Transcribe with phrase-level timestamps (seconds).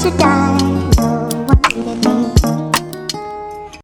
[0.00, 0.59] should die.